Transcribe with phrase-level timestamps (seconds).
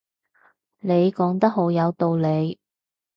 [0.79, 2.59] 你講得好有道理